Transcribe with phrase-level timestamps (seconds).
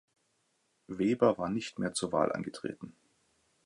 [0.87, 2.95] Weber war nicht mehr zur Wahl angetreten.